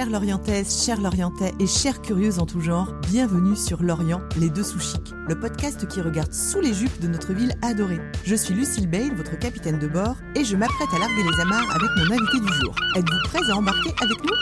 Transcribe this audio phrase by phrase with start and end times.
[0.00, 4.62] Chères Lorientaises, chers Lorientais et chères curieuses en tout genre, bienvenue sur Lorient, les deux
[4.62, 8.00] sous chics, le podcast qui regarde sous les jupes de notre ville adorée.
[8.24, 11.70] Je suis Lucille Bale, votre capitaine de bord, et je m'apprête à larguer les amarres
[11.76, 12.74] avec mon invité du jour.
[12.96, 14.36] Êtes-vous prêts à embarquer avec nous?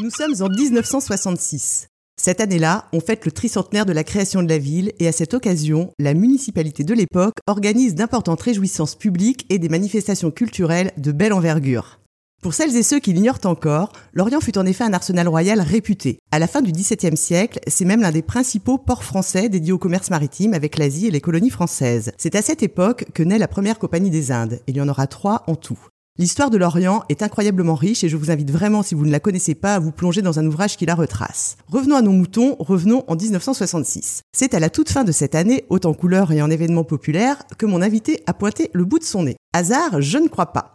[0.00, 1.86] Nous sommes en 1966.
[2.20, 5.32] Cette année-là, on fête le tricentenaire de la création de la ville et à cette
[5.32, 11.32] occasion, la municipalité de l'époque organise d'importantes réjouissances publiques et des manifestations culturelles de belle
[11.32, 12.01] envergure.
[12.42, 16.18] Pour celles et ceux qui l'ignorent encore, Lorient fut en effet un arsenal royal réputé.
[16.32, 19.78] À la fin du XVIIe siècle, c'est même l'un des principaux ports français dédiés au
[19.78, 22.10] commerce maritime avec l'Asie et les colonies françaises.
[22.18, 24.58] C'est à cette époque que naît la première compagnie des Indes.
[24.66, 25.78] Il y en aura trois en tout.
[26.18, 29.20] L'histoire de l'Orient est incroyablement riche et je vous invite vraiment, si vous ne la
[29.20, 31.56] connaissez pas, à vous plonger dans un ouvrage qui la retrace.
[31.68, 34.22] Revenons à nos moutons, revenons en 1966.
[34.36, 37.44] C'est à la toute fin de cette année, haute en couleurs et en événements populaires,
[37.56, 39.36] que mon invité a pointé le bout de son nez.
[39.52, 40.74] Hasard, je ne crois pas.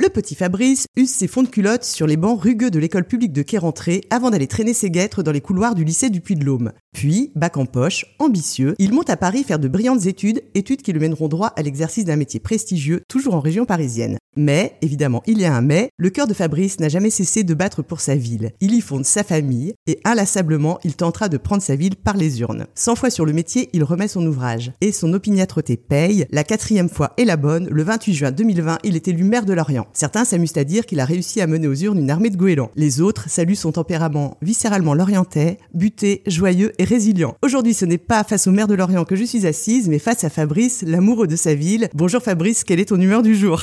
[0.00, 3.32] Le petit Fabrice use ses fonds de culotte sur les bancs rugueux de l'école publique
[3.32, 6.70] de Quai-Rentré avant d'aller traîner ses guêtres dans les couloirs du lycée du Puy-de-L'Aume.
[6.94, 10.92] Puis, bac en poche, ambitieux, il monte à Paris faire de brillantes études, études qui
[10.92, 14.18] le mèneront droit à l'exercice d'un métier prestigieux, toujours en région parisienne.
[14.36, 17.54] Mais, évidemment, il y a un mais, le cœur de Fabrice n'a jamais cessé de
[17.54, 18.52] battre pour sa ville.
[18.60, 22.40] Il y fonde sa famille, et inlassablement, il tentera de prendre sa ville par les
[22.40, 22.66] urnes.
[22.76, 24.70] Cent fois sur le métier, il remet son ouvrage.
[24.80, 28.94] Et son opiniâtreté paye, la quatrième fois est la bonne, le 28 juin 2020, il
[28.94, 29.87] est élu maire de Lorient.
[29.92, 32.70] Certains s'amusent à dire qu'il a réussi à mener aux urnes une armée de goélands.
[32.76, 37.36] Les autres saluent son tempérament viscéralement lorientais, buté, joyeux et résilient.
[37.42, 40.24] Aujourd'hui, ce n'est pas face au maire de Lorient que je suis assise, mais face
[40.24, 41.88] à Fabrice, l'amoureux de sa ville.
[41.94, 43.62] Bonjour Fabrice, quelle est ton humeur du jour?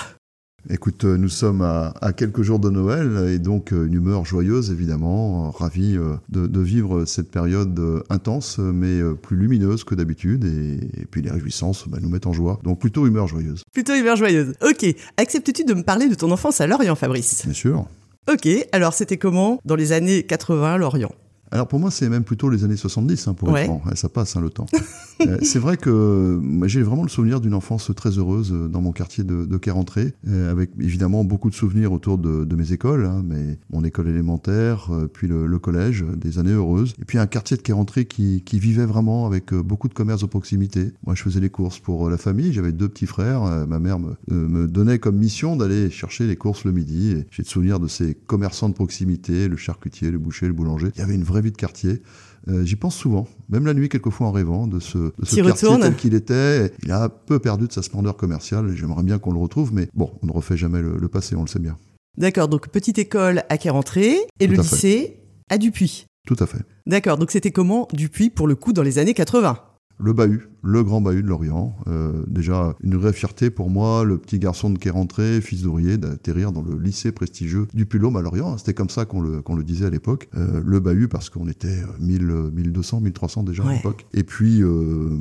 [0.69, 4.71] Écoute, euh, nous sommes à, quelques jours de Noël et donc euh, une humeur joyeuse
[4.71, 11.21] évidemment, ravi euh, de, vivre cette période intense mais plus lumineuse que d'habitude et, puis
[11.21, 12.59] les réjouissances bah, nous mettent en joie.
[12.63, 13.63] Donc plutôt humeur joyeuse.
[13.71, 14.53] Plutôt humeur joyeuse.
[14.63, 14.85] Ok.
[15.17, 17.43] Acceptes-tu de me parler de ton enfance à Lorient, Fabrice?
[17.45, 17.87] Bien sûr.
[18.31, 18.47] Ok.
[18.71, 21.11] Alors c'était comment dans les années 80 Lorient?
[21.51, 23.81] Alors pour moi, c'est même plutôt les années 70, hein, pour être franc.
[23.95, 24.65] Ça passe hein, le temps.
[25.21, 28.91] Euh, c'est vrai que j'ai vraiment le souvenir d'une enfance très heureuse euh, dans mon
[28.91, 33.23] quartier de, de Quai-Rentré, euh, avec évidemment beaucoup de souvenirs autour de, mes écoles, hein,
[33.25, 36.95] mais mon école élémentaire, puis le, collège, des années heureuses.
[37.01, 40.27] Et puis un quartier de Quai-Rentré qui, qui, vivait vraiment avec beaucoup de commerces de
[40.27, 40.91] proximité.
[41.05, 42.51] Moi, je faisais les courses pour la famille.
[42.51, 43.65] J'avais deux petits frères.
[43.67, 47.23] ma mère me, me donnait comme mission d'aller chercher les courses le midi.
[47.31, 50.91] J'ai le souvenir de ces commerçants de proximité, le charcutier, le boucher, le boulanger.
[50.95, 52.01] Il y avait une vraie vie de quartier.
[52.47, 55.69] Euh, j'y pense souvent, même la nuit, quelquefois en rêvant de ce, de ce quartier
[55.81, 56.71] tel qu'il était.
[56.83, 58.75] Il a un peu perdu de sa splendeur commerciale.
[58.75, 61.47] J'aimerais bien qu'on le retrouve, mais bon, on ne refait jamais le, passé, on le
[61.47, 61.75] sait bien.
[62.17, 66.05] D'accord, donc petite école à Quai-Rentré et le lycée à Dupuis.
[66.27, 66.59] Tout à fait.
[66.85, 69.57] D'accord, donc c'était comment Dupuis pour le coup dans les années 80
[69.97, 71.75] le bahut, le grand bahut de Lorient.
[71.87, 75.61] Euh, déjà, une vraie fierté pour moi, le petit garçon de qui est rentré, fils
[75.61, 78.57] d'ouvrier, d'atterrir dans le lycée prestigieux du Puy-de-Dôme à Lorient.
[78.57, 80.29] C'était comme ça qu'on le, qu'on le disait à l'époque.
[80.35, 84.05] Euh, le bahut, parce qu'on était 1000, 1200, 1300 déjà à l'époque.
[84.13, 85.17] Et puis, euh,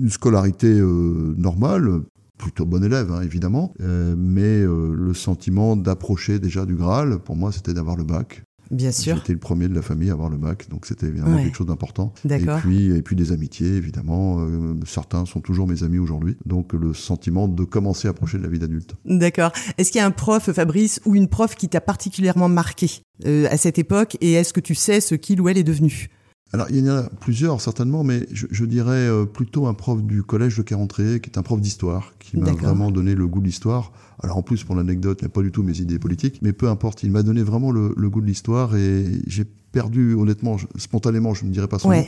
[0.00, 0.72] une scolarité
[1.36, 2.00] normale,
[2.38, 7.74] plutôt bon élève, hein, évidemment, mais le sentiment d'approcher déjà du Graal, pour moi, c'était
[7.74, 8.42] d'avoir le bac.
[8.72, 9.16] Bien sûr.
[9.16, 11.66] J'étais le premier de la famille à avoir le bac, donc c'était évidemment quelque chose
[11.66, 12.14] d'important.
[12.28, 14.40] Et puis, et puis des amitiés, évidemment.
[14.40, 16.36] Euh, certains sont toujours mes amis aujourd'hui.
[16.46, 18.94] Donc le sentiment de commencer à approcher de la vie d'adulte.
[19.04, 19.52] D'accord.
[19.76, 23.46] Est-ce qu'il y a un prof, Fabrice, ou une prof qui t'a particulièrement marqué euh,
[23.50, 24.16] à cette époque?
[24.22, 26.08] Et est-ce que tu sais ce qu'il ou elle est devenu?
[26.54, 30.22] Alors, il y en a plusieurs, certainement, mais je, dirais euh, plutôt un prof du
[30.22, 33.46] collège de Carentré, qui est un prof d'histoire, qui m'a vraiment donné le goût de
[33.46, 33.90] l'histoire.
[34.22, 36.52] Alors, en plus, pour l'anecdote, il n'y a pas du tout mes idées politiques, mais
[36.52, 41.32] peu importe, il m'a donné vraiment le, goût de l'histoire et j'ai perdu, honnêtement, spontanément,
[41.32, 42.04] je ne dirais pas son nom.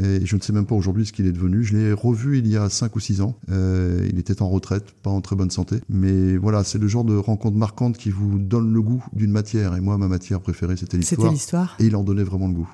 [0.00, 1.64] Et je ne sais même pas aujourd'hui ce qu'il est devenu.
[1.64, 3.34] Je l'ai revu il y a 5 ou 6 ans.
[3.50, 5.76] Euh, il était en retraite, pas en très bonne santé.
[5.88, 9.74] Mais voilà, c'est le genre de rencontre marquante qui vous donne le goût d'une matière.
[9.74, 11.22] Et moi, ma matière préférée, c'était l'histoire.
[11.22, 11.76] C'était l'histoire.
[11.80, 12.70] Et il en donnait vraiment le goût.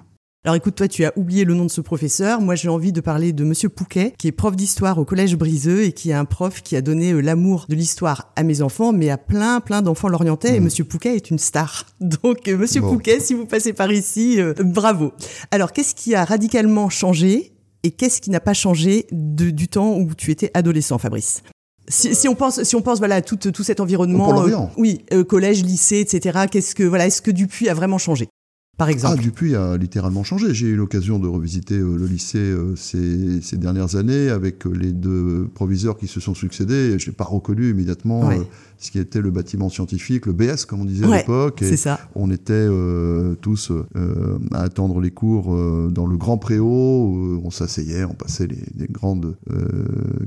[0.47, 2.41] Alors écoute, toi, tu as oublié le nom de ce professeur.
[2.41, 5.83] Moi, j'ai envie de parler de Monsieur Pouquet, qui est prof d'histoire au Collège Briseux
[5.83, 8.93] et qui est un prof qui a donné euh, l'amour de l'histoire à mes enfants,
[8.93, 10.55] mais à plein, plein d'enfants lorientais.
[10.55, 10.63] Et mmh.
[10.63, 11.87] Monsieur Pouquet est une star.
[12.01, 15.15] Donc, euh, Monsieur Pouquet, si vous passez par ici, euh, bravo.
[15.51, 17.53] Alors, qu'est-ce qui a radicalement changé
[17.83, 21.43] et qu'est-ce qui n'a pas changé du temps où tu étais adolescent, Fabrice?
[21.89, 25.65] Si, on pense, si on pense voilà à tout, tout cet environnement, euh, oui, collège,
[25.65, 26.47] lycée, etc.
[26.49, 28.29] Qu'est-ce que voilà, est-ce que Dupuis a vraiment changé?
[28.77, 30.55] Par exemple Ah, Dupuis a littéralement changé.
[30.55, 35.97] J'ai eu l'occasion de revisiter le lycée ces, ces, dernières années avec les deux proviseurs
[35.97, 36.99] qui se sont succédés.
[36.99, 38.31] Je n'ai pas reconnu immédiatement
[38.79, 41.61] ce qui était le bâtiment scientifique, le BS comme on disait à l'époque.
[41.61, 41.99] C'est ça.
[42.15, 42.69] On était
[43.41, 43.73] tous
[44.53, 45.57] à attendre les cours
[45.91, 47.41] dans le grand préau.
[47.43, 49.37] on s'asseyait, on passait les, les grandes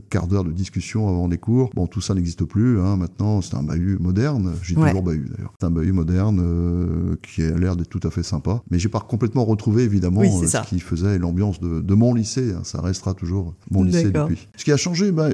[0.10, 1.70] quarts d'heure de discussion avant les cours.
[1.76, 2.80] Bon, tout ça n'existe plus.
[2.80, 2.98] Hein.
[2.98, 4.54] Maintenant, c'est un bahut moderne.
[4.62, 5.54] J'ai toujours bahut d'ailleurs.
[5.60, 8.39] C'est un bahut moderne euh, qui a l'air d'être tout à fait sympa.
[8.70, 12.54] Mais j'ai pas complètement retrouvé évidemment euh, ce qui faisait l'ambiance de, mon lycée.
[12.54, 12.62] Hein.
[12.64, 14.48] Ça restera toujours mon lycée depuis.
[14.56, 15.30] Ce qui a changé, bah,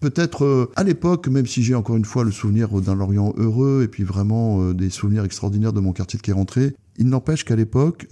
[0.00, 3.82] peut-être euh, à l'époque, même si j'ai encore une fois le souvenir d'un Lorient heureux
[3.84, 7.44] et puis vraiment des souvenirs extraordinaires de mon quartier de qui est rentré, il n'empêche
[7.44, 8.08] qu'à l'époque,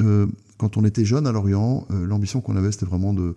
[0.59, 3.37] quand on était jeune à Lorient, l'ambition qu'on avait, c'était vraiment de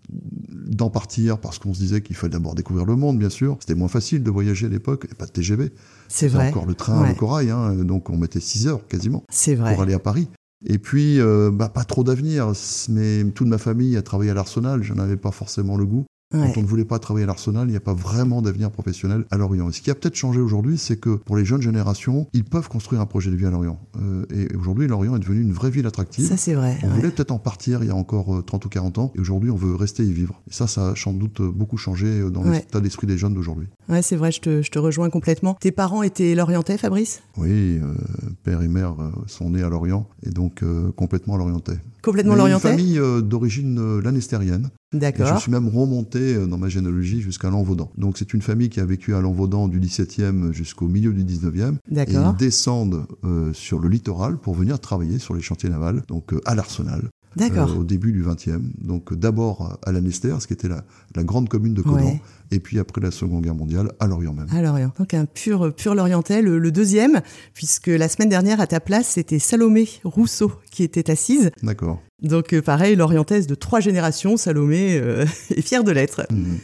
[0.69, 3.57] d'en partir parce qu'on se disait qu'il fallait d'abord découvrir le monde, bien sûr.
[3.59, 5.71] C'était moins facile de voyager à l'époque, et pas de TGV.
[6.07, 6.49] C'est vrai.
[6.49, 9.23] Encore le train, le corail, hein, donc on mettait 6 heures quasiment
[9.55, 9.73] vrai.
[9.73, 10.27] pour aller à Paris.
[10.65, 12.51] Et puis, euh, bah, pas trop d'avenir,
[12.89, 16.05] mais toute ma famille a travaillé à l'Arsenal, je avais pas forcément le goût.
[16.31, 19.25] Quand on ne voulait pas travailler à l'Arsenal, il n'y a pas vraiment d'avenir professionnel
[19.31, 19.71] à Lorient.
[19.71, 23.01] ce qui a peut-être changé aujourd'hui, c'est que pour les jeunes générations, ils peuvent construire
[23.01, 23.79] un projet de vie à Lorient.
[23.99, 26.27] Euh, et aujourd'hui, Lorient est devenu une vraie ville attractive.
[26.27, 26.77] Ça, c'est vrai.
[26.83, 29.11] On voulait peut-être en partir il y a encore 30 euh, ou 40 ans.
[29.15, 30.39] Et aujourd'hui, on veut rester y vivre.
[30.47, 33.67] Et ça, ça a sans doute beaucoup changé dans l'état d'esprit des jeunes d'aujourd'hui.
[33.87, 35.55] Ouais, c'est vrai, je te, je te, rejoins complètement.
[35.59, 37.23] Tes parents étaient lorientais, Fabrice?
[37.37, 37.95] Oui, euh,
[38.43, 38.93] père et mère
[39.25, 40.63] sont nés à Lorient et donc
[40.95, 41.79] complètement lorientais.
[42.03, 44.69] Complètement lorientais Une famille d'origine lanestérienne.
[44.93, 45.35] D'accord.
[45.35, 47.91] Je suis même remonté dans ma généalogie jusqu'à Lanvaudan.
[47.97, 51.75] Donc c'est une famille qui a vécu à Lanvaudan du 17e jusqu'au milieu du 19e.
[51.89, 52.15] D'accord.
[52.15, 53.05] Et ils descendent
[53.53, 57.09] sur le littoral pour venir travailler sur les chantiers navals, donc à l'Arsenal.
[57.35, 57.77] D'accord.
[57.77, 58.61] au début du 20e.
[58.81, 60.83] Donc d'abord à Lanester, ce qui était la,
[61.15, 62.19] la grande commune de Conan,
[62.51, 64.47] et puis après la Seconde Guerre mondiale, à Lorient même.
[64.51, 64.91] À Lorient.
[64.97, 67.21] Donc un pur, pur Lorientais, le, deuxième,
[67.53, 71.51] puisque la semaine dernière, à ta place, c'était Salomé Rousseau qui était assise.
[71.63, 72.01] D'accord.
[72.21, 75.25] Donc euh, pareil, Lorientaise de trois générations, Salomé euh,
[75.55, 76.25] est fière de l'être.
[76.31, 76.59] Mhm.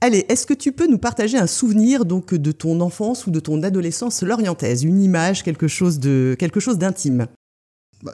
[0.00, 3.38] Allez, est-ce que tu peux nous partager un souvenir donc de ton enfance ou de
[3.38, 7.28] ton adolescence lorientaise, une image, quelque chose de quelque chose d'intime?
[8.02, 8.12] Bah,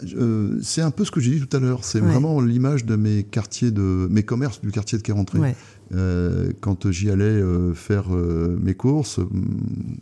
[0.62, 1.84] c'est un peu ce que j'ai dit tout à l'heure.
[1.84, 5.54] C'est vraiment l'image de mes quartiers, de mes commerces du quartier de Quai-Rentré.
[5.94, 9.20] Euh, quand j'y allais euh, faire euh, mes courses,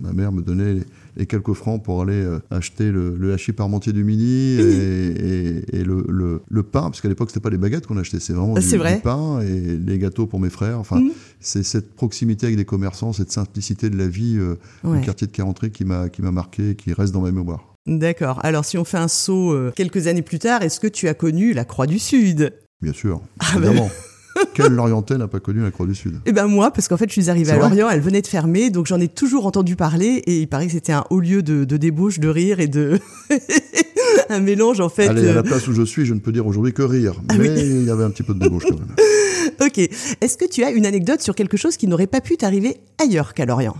[0.00, 0.80] ma mère me donnait
[1.16, 6.62] les, quelques francs pour aller acheter le, le, hachis parmentier du midi et, le, le,
[6.62, 9.76] pain, parce qu'à l'époque c'était pas les baguettes qu'on achetait, c'est vraiment du, pain et
[9.76, 10.78] les gâteaux pour mes frères.
[10.78, 11.10] Enfin, mm.
[11.40, 14.38] c'est cette proximité avec des commerçants, cette simplicité de la vie
[14.84, 17.74] du quartier de Quai-Rentré qui m'a marqué, qui reste dans ma mémoire.
[17.86, 18.44] D'accord.
[18.44, 21.52] Alors, si on fait un saut quelques années plus tard, est-ce que tu as connu
[21.52, 22.52] la Croix du Sud?
[22.82, 23.70] Bien sûr, ah, bah
[24.36, 24.50] évidemment.
[24.54, 26.20] Quel Lorientais n'a pas connu la Croix du Sud?
[26.26, 28.70] Eh ben moi, parce qu'en fait, je suis arrivée à Lorient, elle venait de fermer,
[28.70, 31.64] donc j'en ai toujours entendu parler, et il paraît que c'était un haut lieu de,
[31.64, 32.98] débauche, de rire et de
[34.28, 35.08] un mélange en fait.
[35.08, 37.36] Allez, à la place où je suis, je ne peux dire aujourd'hui que rire, ah
[37.38, 38.94] mais il y avait un petit peu de débauche quand même.
[39.60, 39.78] ok.
[39.78, 43.34] Est-ce que tu as une anecdote sur quelque chose qui n'aurait pas pu t'arriver ailleurs
[43.34, 43.76] qu'à Lorient?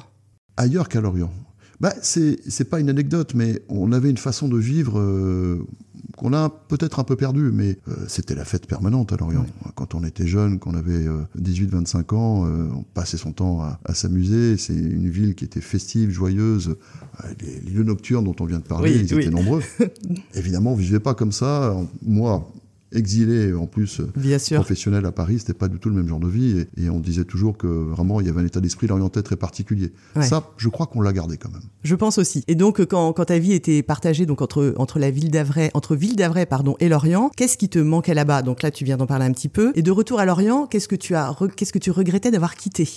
[0.57, 1.31] Ailleurs qu'à Lorient?
[1.81, 5.67] Bah, c'est pas une anecdote, mais on avait une façon de vivre euh,
[6.27, 9.47] qu'on a peut-être un peu perdu, mais euh, c'était la fête permanente à Lorient.
[9.77, 11.07] Quand on était jeune, qu'on avait
[11.41, 14.57] 18-25 euh, ans, on passait son temps à, s'amuser.
[14.57, 16.77] C'est une ville qui était festive, joyeuse.
[17.41, 19.63] Les, lieux nocturnes dont on vient de parler, ils étaient nombreux.
[20.35, 21.77] Évidemment, on vivait pas comme ça.
[22.03, 22.45] Moi,
[22.97, 24.01] exilé en plus
[24.51, 27.25] professionnel à Paris, c'était pas du tout le même genre de vie et, on disait
[27.25, 29.93] toujours que vraiment il y avait un état d'esprit l'orientais très particulier.
[30.21, 31.63] Ça, je crois qu'on l'a gardé quand même.
[31.83, 32.43] Je pense aussi.
[32.49, 35.95] Et donc quand, quand ta vie était partagée donc entre entre la ville d'Avray, entre
[35.97, 38.43] ville d'Avray pardon et Lorient, qu'est-ce qui te manquait là-bas?
[38.43, 40.89] Donc là tu viens d'en parler un petit peu et de retour à Lorient, qu'est-ce
[40.89, 42.89] que tu as qu'est-ce que tu regrettais d'avoir quitté?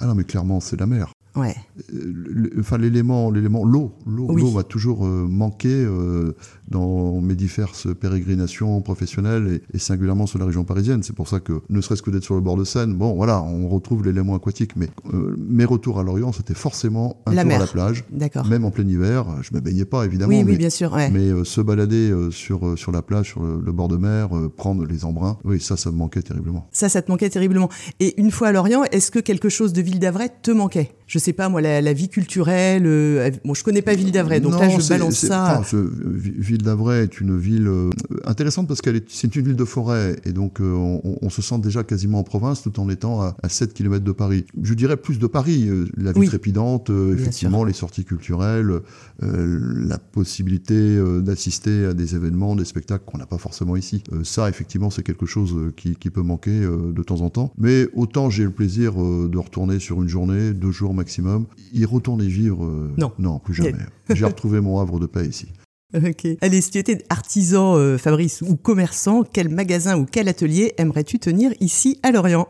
[0.00, 1.12] Ah non, mais clairement, c'est la mer.
[1.36, 1.54] Ouais.
[1.94, 6.34] Euh, enfin, l'élément, l'élément, l'eau, l'eau, l'eau m'a toujours euh, manqué euh,
[6.70, 11.02] dans mes diverses pérégrinations professionnelles et, singulièrement sur la région parisienne.
[11.02, 13.42] C'est pour ça que, ne serait-ce que d'être sur le bord de Seine, bon, voilà,
[13.42, 14.76] on retrouve l'élément aquatique.
[14.76, 14.88] Mais
[15.36, 18.46] mes retours à Lorient, c'était forcément un tour à la plage, D'accord.
[18.46, 19.26] même en plein hiver.
[19.42, 20.30] Je me baignais pas, évidemment.
[20.30, 20.96] Oui, mais, oui, bien sûr.
[21.12, 25.38] Mais se balader sur sur la plage, sur le, bord de mer, prendre les embruns,
[25.44, 26.68] oui, ça, ça me manquait terriblement.
[26.72, 27.68] Ça, ça te manquait terriblement.
[27.98, 30.92] Et une fois à Lorient, est-ce que quelque chose de Ville d'Avray te manquait?
[31.06, 32.86] Je sais pas, moi, la, vie culturelle.
[32.86, 35.62] Euh, bon, je connais pas Ville d'Avray, donc là, je balance ça.
[35.72, 37.90] ville d'Avray est une ville euh,
[38.24, 41.58] intéressante parce qu'elle est, c'est une ville de forêt et donc euh, on, se sent
[41.60, 44.46] déjà quasiment en province tout en étant à, 7 km de Paris.
[44.62, 48.80] Je dirais plus de Paris, la vie trépidante, effectivement, les sorties culturelles,
[49.20, 54.02] la possibilité d'assister à des événements, des spectacles qu'on n'a pas forcément ici.
[54.24, 57.52] ça, effectivement, c'est quelque chose qui, qui peut manquer de temps en temps.
[57.58, 62.26] Mais autant j'ai le plaisir de retourner sur une journée, deux jours maximum, y retourner
[62.26, 63.12] vivre, euh, non.
[63.18, 63.86] non, plus jamais.
[64.10, 65.48] J'ai retrouvé mon havre de paix ici.
[65.94, 66.26] Ok.
[66.40, 71.52] Allez, si tu étais artisan, Fabrice, ou commerçant, quel magasin ou quel atelier aimerais-tu tenir
[71.60, 72.48] ici à Lorient?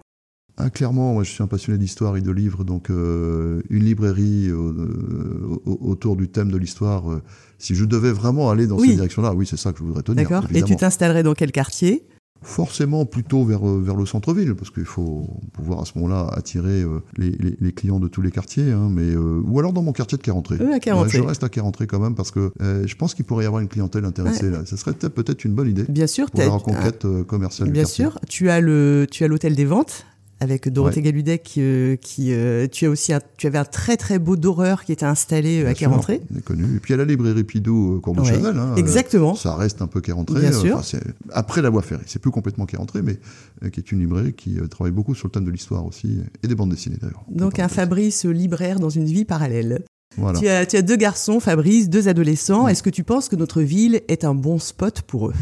[0.56, 4.50] Ah, clairement, moi je suis un passionné d'histoire et de livres, donc une librairie
[5.64, 7.04] autour du thème de l'histoire,
[7.58, 10.28] si je devais vraiment aller dans cette direction-là, oui, c'est ça que je voudrais tenir.
[10.28, 10.46] D'accord.
[10.54, 12.06] Et tu t'installerais dans quel quartier?
[12.42, 16.80] Forcément plutôt vers, euh, vers le centre-ville, parce qu'il faut pouvoir à ce moment-là attirer
[16.82, 19.92] euh, les, les, clients de tous les quartiers, hein, mais, euh, ou alors dans mon
[19.92, 20.56] quartier de Carentré.
[20.56, 23.68] je reste à Carentré quand même, parce que je pense qu'il pourrait y avoir une
[23.68, 24.64] clientèle intéressée là.
[24.64, 25.84] Ça serait peut-être une bonne idée.
[25.88, 26.30] Bien sûr.
[26.30, 28.18] Pour la reconquête commerciale Bien sûr.
[28.28, 30.06] Tu as l'hôtel des ventes
[30.40, 34.18] avec Dorothée Galudec, qui, euh, qui euh, tu as aussi tu avais un très très
[34.18, 36.22] beau d'horreur qui était installé euh, à Carentré.
[36.44, 36.64] connu.
[36.76, 38.58] Et puis a la librairie Pidou Cours de Cheval.
[38.58, 39.34] Hein, Exactement.
[39.34, 40.40] ça reste un peu Carentré.
[40.40, 40.82] Bien sûr.
[41.32, 43.18] après la voie ferrée, c'est plus complètement Carentré, mais
[43.70, 46.54] qui est une librairie qui travaille beaucoup sur le thème de l'histoire aussi et des
[46.54, 47.24] bandes dessinées d'ailleurs.
[47.30, 49.84] Donc un Fabrice libraire dans une vie parallèle.
[50.16, 50.38] Voilà.
[50.38, 52.66] Tu, as, tu as deux garçons, Fabrice, deux adolescents.
[52.66, 55.34] Est-ce que tu penses que notre ville est un bon spot pour eux?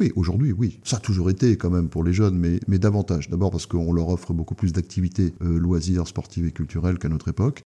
[0.00, 0.78] Oui, aujourd'hui, oui.
[0.84, 3.30] Ça a toujours été quand même pour les jeunes, mais, mais davantage.
[3.30, 7.28] D'abord parce qu'on leur offre beaucoup plus d'activités euh, loisirs, sportives et culturelles qu'à notre
[7.28, 7.62] époque.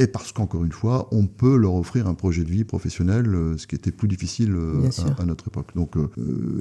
[0.00, 3.56] Et parce qu'encore une fois, on peut leur offrir un projet de vie professionnel, euh,
[3.56, 5.68] ce qui était plus difficile euh, à, notre époque.
[5.76, 5.94] Donc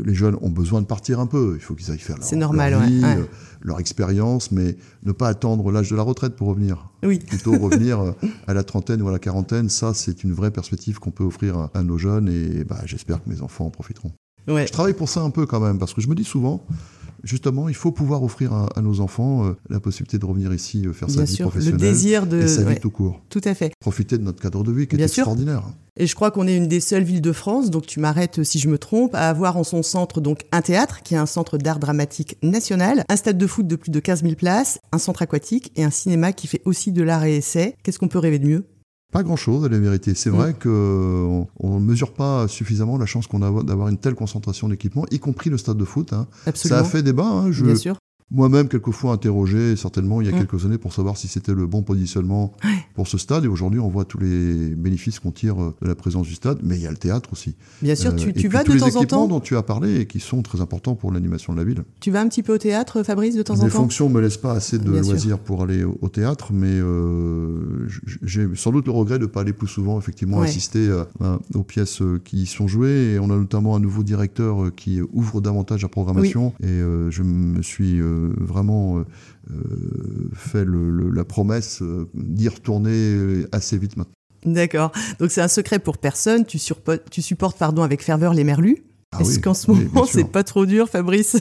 [0.06, 1.54] les jeunes ont besoin de partir un peu.
[1.56, 3.02] Il faut qu'ils aillent faire leur, normal, leur, vie,
[3.62, 6.92] leur expérience, mais ne pas attendre l'âge de la retraite pour revenir.
[7.02, 7.18] Oui.
[7.18, 8.14] Plutôt revenir
[8.46, 9.68] à la trentaine ou à la quarantaine.
[9.68, 13.24] Ça, c'est une vraie perspective qu'on peut offrir à, à nos jeunes et bah, j'espère
[13.24, 14.12] que mes enfants en profiteront.
[14.48, 16.66] Je travaille pour ça un peu quand même, parce que je me dis souvent,
[17.24, 20.94] justement, il faut pouvoir offrir à, nos enfants euh, la possibilité de revenir ici, euh,
[20.94, 21.82] faire sa vie professionnelle.
[21.82, 22.42] Le désir de.
[22.42, 23.22] Et sa vie tout court.
[23.30, 23.74] Tout à fait.
[23.80, 25.64] Profiter de notre cadre de vie qui est extraordinaire.
[25.98, 28.60] Et je crois qu'on est une des seules villes de France, donc tu m'arrêtes si
[28.60, 31.58] je me trompe, à avoir en son centre donc un théâtre, qui est un centre
[31.58, 35.22] d'art dramatique national, un stade de foot de plus de 15 000 places, un centre
[35.22, 37.76] aquatique et un cinéma qui fait aussi de l'art et essai.
[37.82, 38.66] Qu'est-ce qu'on peut rêver de mieux?
[39.16, 40.14] Pas grand-chose, à la vérité.
[40.14, 40.56] C'est vrai mm.
[40.62, 45.20] qu'on ne mesure pas suffisamment la chance qu'on a d'avoir une telle concentration d'équipements, y
[45.20, 46.12] compris le stade de foot.
[46.12, 46.28] Hein.
[46.54, 47.24] Ça a fait débat.
[47.26, 47.96] Hein, je, Bien sûr
[48.32, 50.40] moi-même quelquefois interrogé certainement il y a mm.
[50.40, 52.54] quelques années pour savoir si c'était le bon positionnement
[52.96, 53.46] pour ce stade.
[53.46, 56.60] Et aujourd'hui on voit tous les bénéfices qu'on tire euh, de la présence du stade.
[56.64, 57.56] Mais il y a le théâtre aussi.
[57.82, 59.28] Bien sûr tu, euh, tu vas de temps en temps.
[59.28, 61.84] dont tu as parlé et qui sont très importants pour l'animation de la ville.
[62.00, 63.66] Tu vas un petit peu au théâtre Fabrice de temps en temps?
[63.66, 67.88] les fonctions me laissent pas assez de loisirs pour aller au, théâtre mais euh,
[68.24, 70.92] j'ai sans doute le regret de ne pas aller plus souvent effectivement assister
[71.54, 73.14] aux pièces qui y sont jouées.
[73.14, 76.54] Et on a notamment un nouveau directeur qui ouvre davantage la programmation.
[76.64, 76.80] Et
[77.10, 78.02] je me suis
[78.40, 79.06] vraiment euh,
[79.52, 84.14] euh, fait la promesse euh, d'y retourner assez vite maintenant.
[84.46, 84.92] D'accord.
[85.20, 86.46] Donc c'est un secret pour personne.
[86.46, 86.60] Tu,
[87.10, 88.84] tu supportes pardon, avec ferveur les merlus?
[89.12, 91.38] Ah Est-ce qu'en ce moment, c'est pas trop dur, Fabrice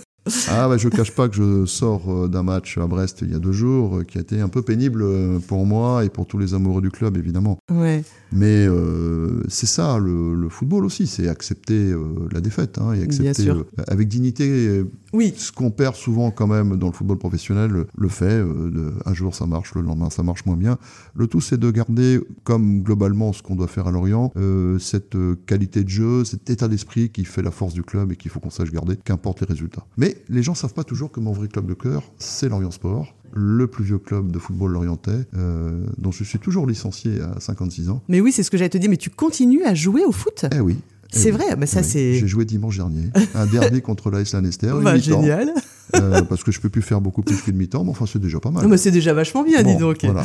[0.49, 3.39] ah bah je cache pas que je sors d'un match à Brest il y a
[3.39, 5.05] deux jours qui a été un peu pénible
[5.47, 7.59] pour moi et pour tous les amoureux du club évidemment.
[7.71, 8.03] Ouais.
[8.35, 13.49] Mais euh, c'est ça, le, football aussi, c'est accepter euh, la défaite hein, et accepter
[13.49, 14.83] euh, avec dignité.
[15.13, 15.33] Oui.
[15.37, 19.35] Ce qu'on perd souvent quand même dans le football professionnel, le fait, de, un jour
[19.35, 20.79] ça marche, le lendemain ça marche moins bien.
[21.15, 24.33] Le tout, c'est de garder, comme globalement ce qu'on doit faire à Lorient,
[24.81, 25.17] cette
[25.47, 28.41] qualité de jeu, cet état d'esprit qui fait la force du club et qu'il faut
[28.41, 29.87] qu'on sache garder, qu'importe les résultats.
[29.97, 33.15] Mais les gens savent pas toujours que mon vrai club de cœur, c'est Lorient Sport
[33.35, 37.91] le plus vieux club de football lorientais, euh, dont je suis toujours licencié à 56
[37.91, 38.03] ans.
[38.09, 40.47] Mais oui, c'est ce que j'allais te dire, mais tu continues à jouer au foot?
[40.55, 40.77] Eh oui.
[41.13, 42.15] Eh c'est vrai, bah ça c'est.
[42.15, 44.73] J'ai joué dimanche dernier, un derby contre l'AS Lanester.
[44.83, 45.53] Bah, génial.
[45.97, 48.41] Euh, parce que je peux plus faire beaucoup plus qu'une mi-temps, mais enfin c'est déjà
[48.41, 48.67] pas mal.
[48.69, 50.05] mais c'est déjà vachement bien, dis donc.
[50.05, 50.25] Voilà.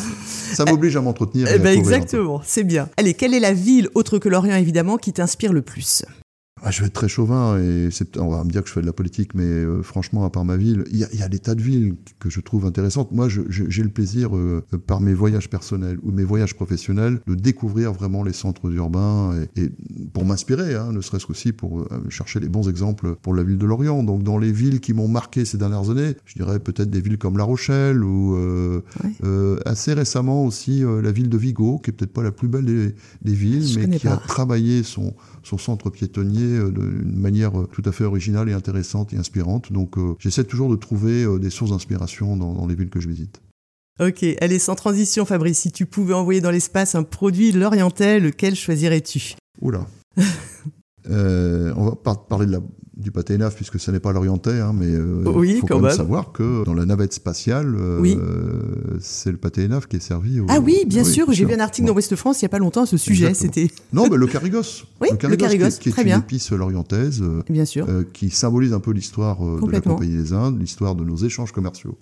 [0.53, 1.47] Ça m'oblige à m'entretenir.
[1.53, 2.89] Eh ben exactement, c'est bien.
[2.97, 6.05] Allez, quelle est la ville, autre que Lorient évidemment, qui t'inspire le plus?
[6.63, 8.85] Ah, je vais être très chauvin et on va me dire que je fais de
[8.85, 11.61] la politique, mais euh, franchement, à part ma ville, il y, a des tas de
[11.61, 13.11] villes que je trouve intéressantes.
[13.11, 17.93] Moi, j'ai le plaisir, euh, par mes voyages personnels ou mes voyages professionnels, de découvrir
[17.93, 19.71] vraiment les centres urbains et,
[20.13, 23.57] pour m'inspirer, hein, ne serait-ce qu'aussi pour euh, chercher les bons exemples pour la ville
[23.57, 24.03] de Lorient.
[24.03, 27.17] Donc, dans les villes qui m'ont marqué ces dernières années, je dirais peut-être des villes
[27.17, 28.37] comme La Rochelle ou
[29.65, 33.33] assez récemment aussi la ville de Vigo, qui est peut-être pas la plus belle des,
[33.33, 37.91] villes, mais qui a travaillé son, son centre piétonnier euh, d'une manière euh, tout à
[37.91, 39.71] fait originale et intéressante et inspirante.
[39.71, 43.41] Donc euh, j'essaie toujours de trouver des sources d'inspiration dans, les villes que je visite.
[43.99, 48.55] Ok, allez, sans transition Fabrice, si tu pouvais envoyer dans l'espace un produit lorientais, lequel
[48.55, 49.35] choisirais-tu?
[49.61, 49.85] Oula.
[51.09, 52.59] on va parler de la
[52.99, 55.91] du pâté naf puisque ce n'est pas l'orientais, hein, mais il oui, faut quand même,
[55.91, 57.75] savoir que dans la navette spatiale,
[58.99, 60.39] c'est le pâté naf qui est servi.
[60.39, 60.45] Au...
[60.49, 62.59] Ah oui, bien sûr, j'ai vu un article dans Ouest France il n'y a pas
[62.59, 63.33] longtemps à ce sujet.
[63.33, 63.69] C'était.
[63.93, 64.85] Non, mais le carigos.
[65.01, 66.19] Oui, le carigos, qui, est très une bien.
[66.19, 70.95] épice lorientaise, bien sûr, qui symbolise un peu l'histoire de la Compagnie des Indes, l'histoire
[70.95, 71.97] de nos échanges commerciaux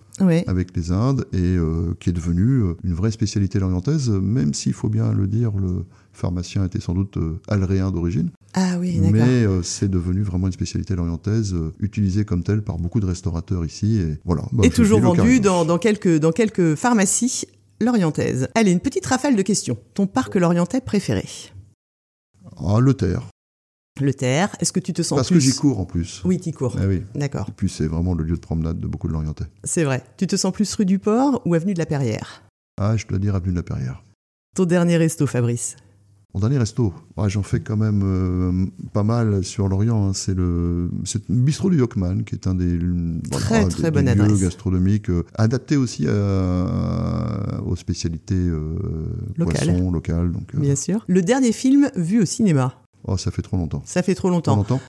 [0.48, 1.58] avec les Indes, et
[2.00, 5.86] qui est devenue une vraie spécialité lorientaise, même s'il faut bien le dire, le
[6.18, 8.32] pharmacien était sans doute alréen d'origine.
[8.60, 12.78] Ah oui, Mais euh, c'est devenu vraiment une spécialité lorientaise, euh, utilisée comme telle par
[12.78, 14.00] beaucoup de restaurateurs ici.
[14.00, 17.46] Et, voilà, bah, et toujours vendue dans, dans, quelques, dans quelques pharmacies
[17.80, 18.48] lorientaises.
[18.56, 19.78] Allez, une petite rafale de questions.
[19.94, 21.26] Ton parc lorientais préféré?
[22.58, 23.28] Ah, le Terre.
[24.02, 26.22] Le Terre, est-ce que tu te sens Parce que j'y cours en plus.
[26.26, 26.76] Oui, tu cours.
[26.80, 27.04] Ah oui.
[27.14, 27.48] D'accord.
[27.50, 29.46] Et puis c'est vraiment le lieu de promenade de beaucoup de Lorientais.
[29.64, 30.04] C'est vrai.
[30.18, 32.44] Tu te sens plus rue du Port ou avenue de la Perrière?
[32.80, 34.04] Ah, je dois dire avenue de la Perrière.
[34.56, 35.76] Ton dernier resto, Fabrice?
[36.34, 40.10] Mon dernier resto, ouais, j'en fais quand même euh, pas mal sur l'Orient.
[40.10, 40.14] Hein.
[40.14, 40.90] C'est le,
[41.30, 42.78] bistrot du Yokman, qui est un des,
[43.32, 48.76] très, voilà, très des, bonne des lieux gastronomiques euh, adaptés aussi à, aux spécialités euh,
[49.38, 49.68] Local.
[49.68, 50.32] poissons locales.
[50.32, 51.06] Donc, Bien sûr.
[51.08, 53.82] Le dernier film vu au cinéma Oh, ça fait trop longtemps.
[53.86, 54.52] Ça fait trop longtemps.
[54.52, 54.82] Trop longtemps.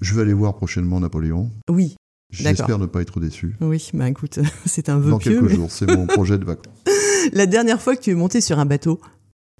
[0.00, 1.50] Je vais aller voir prochainement Napoléon.
[1.70, 1.94] Oui.
[2.30, 3.56] J'espère ne pas être déçu.
[3.60, 5.40] Oui, bah écoute, c'est un vœu Dans pieux.
[5.40, 6.74] quelques jours, c'est mon projet de vacances.
[7.32, 9.00] La dernière fois que tu es monté sur un bateau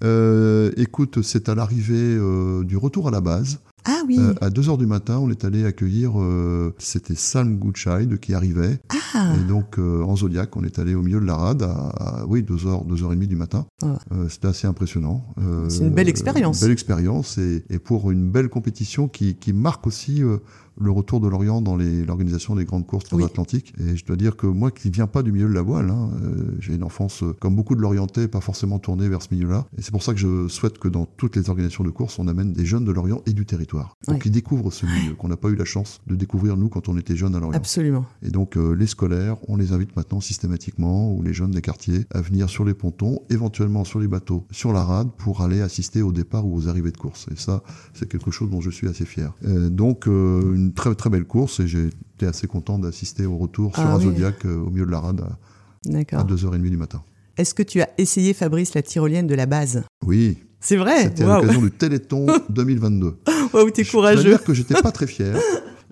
[0.03, 3.59] euh, écoute, c'est à l'arrivée euh, du retour à la base.
[3.85, 4.17] Ah oui.
[4.19, 6.13] Euh, à 2h du matin, on est allé accueillir,
[6.77, 8.79] c'était Salm Goodchild qui arrivait.
[9.15, 9.33] Ah.
[9.35, 12.43] Et donc, en Zodiac, on est allé au milieu de la rade à, à oui,
[12.43, 13.65] 2h, 2h30 du matin.
[13.83, 13.97] Ah.
[14.13, 15.25] Euh, c'était assez impressionnant.
[15.67, 16.61] C'est une belle expérience.
[16.61, 20.21] Une belle expérience et, et, pour une belle compétition qui, qui marque aussi
[20.81, 23.73] le retour de l'Orient dans l'organisation des grandes courses transatlantiques.
[23.79, 23.89] Oui.
[23.91, 25.89] Et je dois dire que moi qui ne viens pas du milieu de la voile,
[25.89, 29.27] hein, euh, j'ai une enfance, euh, comme beaucoup de l'Orientais, pas forcément tournée vers ce
[29.33, 29.65] milieu-là.
[29.77, 32.27] Et c'est pour ça que je souhaite que dans toutes les organisations de course, on
[32.27, 33.95] amène des jeunes de l'Orient et du territoire.
[34.07, 34.21] Donc Oui.
[34.21, 36.97] qui découvrent ce milieu, qu'on n'a pas eu la chance de découvrir nous quand on
[36.97, 37.57] était jeunes à l'Orient.
[37.57, 38.05] Absolument.
[38.23, 42.05] Et donc euh, les scolaires, on les invite maintenant systématiquement, ou les jeunes des quartiers,
[42.13, 46.01] à venir sur les pontons, éventuellement sur les bateaux, sur la rade, pour aller assister
[46.01, 47.27] au départ ou aux arrivées de course.
[47.31, 49.33] Et ça, c'est quelque chose dont je suis assez fier.
[49.45, 53.37] Euh, donc euh, une très très belle course et j'ai été assez content d'assister au
[53.37, 54.05] retour sur Ah un oui.
[54.05, 55.37] Zodiac euh, au milieu de la rade à, à
[55.85, 56.25] D'accord.
[56.25, 57.03] 2h30 du matin.
[57.37, 59.83] Est-ce que tu as essayé, Fabrice, la tyrolienne de la base?
[60.05, 61.03] Oui, C'est vrai?
[61.03, 63.17] C'était à Waouh, l'occasion du Téléthon 2022.
[63.53, 64.29] Waouh, t'es Je dois courageux.
[64.29, 65.35] dire que j'étais pas très fier.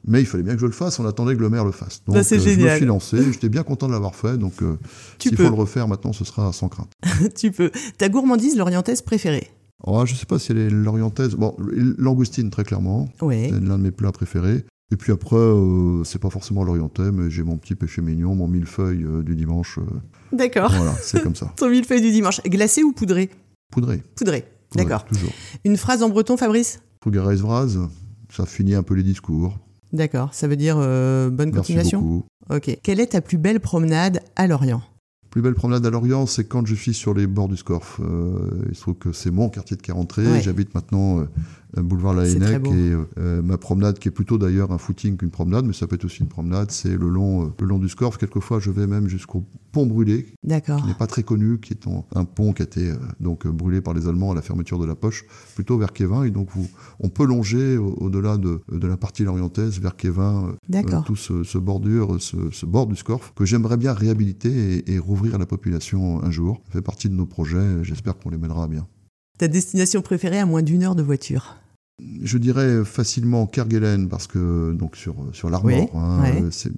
[0.08, 2.02] Mais il fallait bien que je le fasse, on attendait que le maire le fasse.
[2.08, 2.78] Donc Bah, c'est euh, je me génial.
[2.78, 4.78] suis lancé, j'étais bien content de l'avoir fait, donc euh,
[5.22, 6.92] s'il faut le refaire maintenant, ce sera sans crainte.
[7.36, 7.70] tu peux.
[7.98, 9.50] Ta gourmandise lorientaise préférée?
[9.84, 11.36] Oh, je sais pas si elle est l'orientaise.
[11.36, 11.56] Bon,
[11.98, 13.08] langoustine, très clairement.
[13.20, 14.66] C'est l'un de mes plats préférés.
[14.92, 18.48] Et puis après, euh, c'est pas forcément l'orientais, mais j'ai mon petit péché mignon, mon
[18.48, 19.78] millefeuille euh, du dimanche.
[19.78, 20.72] euh, D'accord.
[20.76, 21.54] voilà, c'est comme ça.
[21.58, 22.42] Ton millefeuille du dimanche.
[22.44, 23.30] Glacé ou poudré?
[23.72, 24.02] Poudré.
[24.16, 24.46] Poudré.
[24.76, 25.06] D'accord.
[25.06, 25.32] Toujours.
[25.64, 26.82] Une phrase en breton, Fabrice?
[27.04, 27.78] Fougares vraz,
[28.32, 29.58] ça finit un peu les discours.
[29.94, 30.34] D'accord.
[30.34, 32.02] Ça veut dire euh, bonne Merci continuation?
[32.02, 32.26] beaucoup.
[32.50, 32.78] Ok.
[32.84, 34.82] Quelle est ta plus belle promenade à Lorient?
[35.30, 38.00] Plus belle promenade à Lorient, c'est quand je suis sur les bords du Scorff.
[38.00, 40.26] Euh, il se trouve que c'est mon quartier de Carentré.
[40.26, 40.42] Ouais.
[40.42, 41.26] J'habite maintenant euh,
[41.78, 45.18] boulevard C'est très Laennec et euh, euh, ma promenade, qui est plutôt d'ailleurs un footing
[45.18, 47.80] qu'une promenade, mais ça peut être aussi une promenade, c'est le long, euh, le long
[47.80, 48.18] du Scorff.
[48.18, 50.34] Quelquefois, je vais même jusqu'au pont brûlé,
[50.82, 53.52] qui n'est pas très connu, qui est un pont qui a été euh, donc euh,
[53.52, 56.24] brûlé par les Allemands à la fermeture de la poche, plutôt vers Kévin.
[56.24, 56.68] Et donc, vous,
[57.00, 60.54] on peut longer au- au-delà de, de la partie lorientaise vers Kévin euh,
[61.06, 65.00] tout ce, ce bordure, ce, ce bord du Scorff, que j'aimerais bien réhabiliter et, et
[65.00, 66.62] rouvrir à la population un jour.
[66.68, 68.88] Ça fait partie de nos projets, j'espère qu'on les mènera à bien.
[69.38, 71.56] Ta destination préférée à moins d'une heure de voiture?
[72.24, 76.44] Je dirais facilement Kerguelen, parce que, donc sur, sur l'Armor, Oui, hein, ouais.
[76.52, 76.72] c'est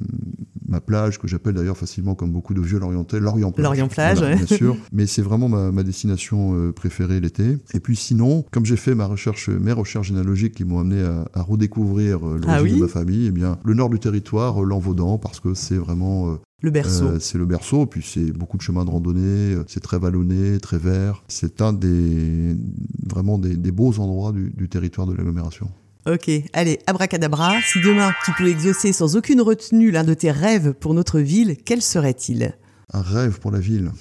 [0.68, 3.64] ma plage, que j'appelle d'ailleurs facilement, comme beaucoup de vieux Lorientais, Lorient Plage.
[3.66, 4.44] Lorient Plage, Voilà, ouais.
[4.46, 4.78] bien sûr.
[4.94, 7.58] Mais c'est vraiment ma, ma destination euh, préférée l'été.
[7.74, 11.26] Et puis sinon, comme j'ai fait ma recherche, mes recherches généalogiques qui m'ont amené à,
[11.34, 14.62] à redécouvrir euh, l'origine Ah oui de ma famille, eh bien, le nord du territoire,
[14.62, 17.06] l'Envaudan, parce que c'est vraiment euh, Le berceau.
[17.06, 20.60] euh, c'est le berceau, puis c'est beaucoup de chemins de randonnée, euh, c'est très vallonné,
[20.60, 21.24] très vert.
[21.28, 22.56] C'est un des
[23.08, 25.70] vraiment des, des beaux endroits du, du territoire de l'agglomération.
[26.08, 27.54] Ok, allez, abracadabra.
[27.62, 31.58] Si demain tu pouvais exaucer sans aucune retenue l'un de tes rêves pour notre ville,
[31.66, 32.56] quel serait-il?
[32.94, 33.92] Un rêve pour la ville,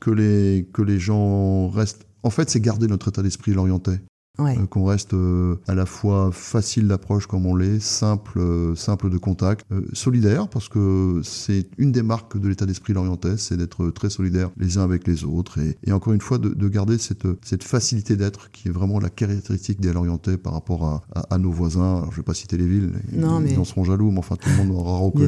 [0.00, 2.06] que les que les gens restent.
[2.22, 4.00] En fait, c'est garder notre état d'esprit lorientais,
[4.38, 4.56] Ouais.
[4.58, 9.08] Euh, qu'on reste euh, à la fois facile d'approche comme on l'est, simple, euh, simple
[9.08, 13.90] de contact, solidaire parce que c'est une des marques de l'état d'esprit lorientais, c'est d'être
[13.90, 16.98] très solidaire les uns avec les autres et, et encore une fois de, de garder
[16.98, 21.34] cette, cette facilité d'être qui est vraiment la caractéristique des lorientais par rapport à, à-
[21.34, 21.96] à nos voisins.
[21.98, 24.18] Alors je vais pas citer les villes, Non, ils, mais- ils en seront jaloux, mais
[24.18, 25.26] enfin tout le monde aura reconnu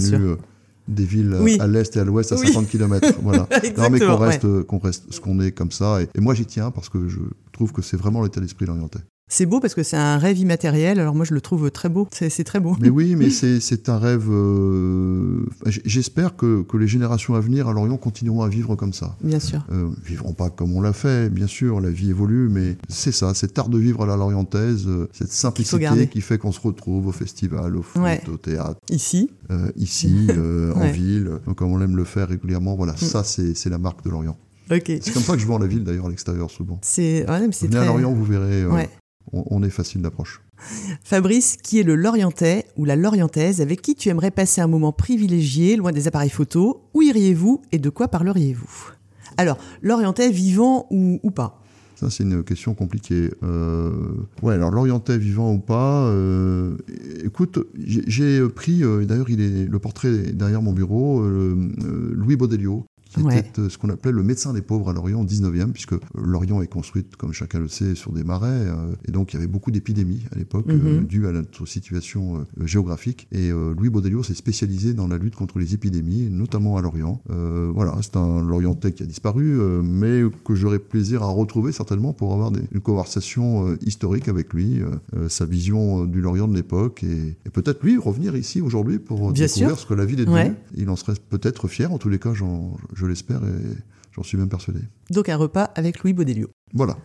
[0.89, 1.59] des villes à- Oui.
[1.61, 2.47] à l'est et à l'ouest à Oui.
[2.49, 3.07] 50 km.
[3.23, 3.47] Voilà.
[3.77, 4.29] Non, mais qu'on ouais.
[4.29, 6.03] reste, qu'on reste ce qu'on est comme ça.
[6.03, 7.19] Et, et moi, j'y tiens parce que je
[7.53, 9.01] trouve que c'est vraiment l'état d'esprit lorientais.
[9.29, 12.09] C'est beau parce que c'est un rêve immatériel, alors moi je le trouve très beau,
[12.13, 12.77] c'est très beau.
[12.81, 14.29] Mais oui, mais c'est un rêve...
[14.31, 19.17] Euh, j'espère que, que, les générations à venir à Lorient continueront à vivre comme ça.
[19.23, 19.65] Bien sûr.
[19.71, 23.35] Euh, vivront pas comme on l'a fait, bien sûr, la vie évolue, mais c'est ça,
[23.35, 27.09] cet art de vivre à la Lorientaise, euh, cette simplicité qui fait qu'on se retrouve
[27.09, 28.81] au festival, au foot, au théâtre.
[28.91, 30.29] Ici euh, Ici,
[30.75, 32.97] en ville, comme on aime le faire régulièrement, voilà, mm.
[32.97, 34.37] ça c'est la marque de Lorient.
[34.69, 36.79] C'est comme ça que je vois la ville d'ailleurs à l'extérieur souvent.
[36.83, 38.85] C'est ouais, Venez à Lorient, vous verrez, euh,
[39.33, 40.41] on, est facile d'approche.
[41.05, 44.93] Fabrice, qui est le Lorientais ou la Lorientaise avec qui tu aimerais passer un moment
[44.93, 48.93] privilégié, loin des appareils photo Où iriez-vous et de quoi parleriez-vous?
[49.37, 51.63] Alors, Lorientais vivant ou, ou pas?
[51.95, 53.31] Ça, c'est une question compliquée.
[53.43, 53.93] Euh,
[54.43, 56.77] ouais, alors l'orientais vivant ou pas, euh,
[57.25, 63.61] écoute, j'ai pris, d'ailleurs, il est le portrait derrière mon bureau, Louis Baudelio, qui était
[63.61, 66.67] euh, ce qu'on appelait le médecin des pauvres à Lorient au 19e, puisque Lorient est
[66.67, 69.71] construite, comme chacun le sait, sur des marais, euh, et donc il y avait beaucoup
[69.71, 73.29] d'épidémies à l'époque, mm dues à notre situation géographique.
[73.31, 77.23] Et Louis Baudelio s'est spécialisé dans la lutte contre les épidémies, notamment à Lorient.
[77.29, 82.33] voilà, c'est un Lorientais qui a disparu, mais que j'aurais plaisir à retrouver certainement pour
[82.33, 84.81] avoir des, une conversation historique avec lui,
[85.29, 89.87] sa vision du Lorient de l'époque, et, peut-être lui revenir ici aujourd'hui pour découvrir ce
[89.87, 90.55] que la ville est devenue.
[90.77, 93.77] Il en serait peut-être fier, en tous les cas, j'en je l'espère et
[94.13, 94.81] j'en suis même persuadé.
[95.11, 96.51] Donc un repas avec Louis Baudelio.
[96.75, 96.99] Voilà.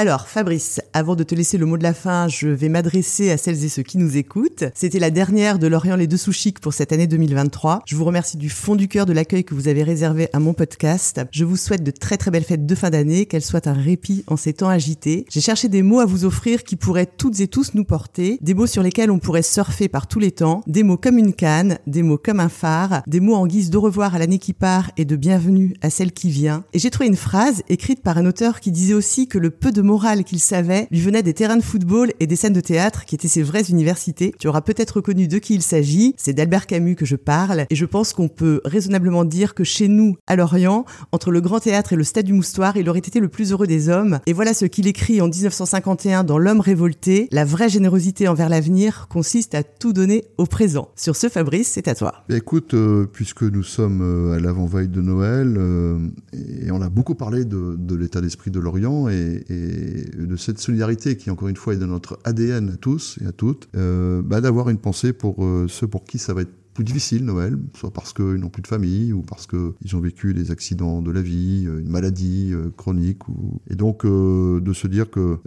[0.00, 3.36] Alors, Fabrice, avant de te laisser le mot de la fin, je vais m'adresser à
[3.36, 4.62] celles et ceux qui nous écoutent.
[4.72, 7.82] C'était la dernière de Lorient les deux sous chics pour cette année 2023.
[7.84, 10.52] Je vous remercie du fond du cœur de l'accueil que vous avez réservé à mon
[10.52, 11.22] podcast.
[11.32, 14.22] Je vous souhaite de très très belles fêtes de fin d'année, qu'elles soient un répit
[14.28, 15.26] en ces temps agités.
[15.30, 18.54] J'ai cherché des mots à vous offrir qui pourraient toutes et tous nous porter, des
[18.54, 21.80] mots sur lesquels on pourrait surfer par tous les temps, des mots comme une canne,
[21.88, 24.92] des mots comme un phare, des mots en guise de revoir à l'année qui part
[24.96, 26.62] et de bienvenue à celle qui vient.
[26.72, 29.72] Et j'ai trouvé une phrase écrite par un auteur qui disait aussi que le peu
[29.72, 33.06] de morale qu'il savait lui venait des terrains de football et des scènes de théâtre
[33.06, 34.34] qui étaient ses vraies universités.
[34.38, 36.14] Tu auras peut-être reconnu de qui il s'agit.
[36.18, 39.88] C'est d'Albert Camus que je parle et je pense qu'on peut raisonnablement dire que chez
[39.88, 43.18] nous, à Lorient, entre le Grand Théâtre et le Stade du Moustoir, il aurait été
[43.18, 44.20] le plus heureux des hommes.
[44.26, 47.28] Et voilà ce qu'il écrit en 1951 dans L'homme révolté.
[47.32, 50.90] La vraie générosité envers l'avenir consiste à tout donner au présent.
[50.96, 52.24] Sur ce, Fabrice, c'est à toi.
[52.28, 55.98] Écoute, euh, puisque nous sommes euh, à l'avant-veille de Noël, euh,
[56.32, 59.44] et on a beaucoup parlé de, l'état d'esprit de Lorient et,
[59.78, 63.32] de cette solidarité qui, encore une fois, est dans notre ADN à tous et à
[63.32, 66.84] toutes, euh, bah, d'avoir une pensée pour euh, ceux pour qui ça va être plus
[66.84, 70.52] difficile Noël, soit parce qu'ils n'ont plus de famille ou parce qu'ils ont vécu des
[70.52, 73.28] accidents de la vie, euh, une maladie chronique.
[73.28, 73.60] Ou...
[73.68, 75.38] Et donc de se dire que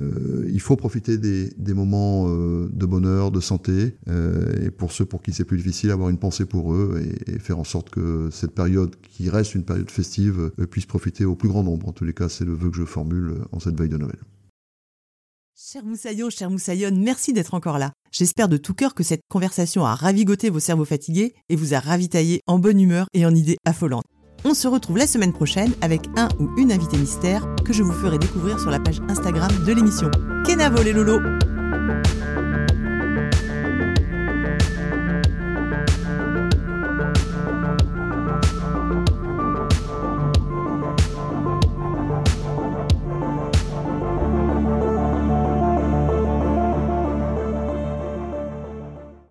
[0.52, 3.96] il faut profiter des, des moments de bonheur, de santé,
[4.62, 7.40] et pour ceux pour qui c'est plus difficile, avoir une pensée pour eux et, et,
[7.40, 11.48] faire en sorte que cette période qui reste une période festive puisse profiter au plus
[11.48, 11.88] grand nombre.
[11.88, 14.20] En tous les cas, c'est le vœu que je formule en cette veille de Noël.
[15.54, 17.92] Cher Moussaillon, cher Moussaillonne, merci d'être encore là.
[18.12, 21.80] J'espère de tout cœur que cette conversation a ravigoté vos cerveaux fatigués et vous a
[21.80, 24.06] ravitaillé en bonne humeur et en idées affolantes.
[24.46, 27.92] On se retrouve la semaine prochaine avec un ou une invitée mystère que je vous
[27.92, 30.10] ferai découvrir sur la page Instagram de l'émission.
[30.46, 31.20] Kenavo les Lolo